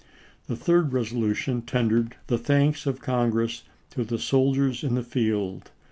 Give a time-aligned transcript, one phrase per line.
[0.47, 3.61] The third resolution tendered the thanks of Congress
[3.91, 5.69] to Dec0 8, the soldiers in the field.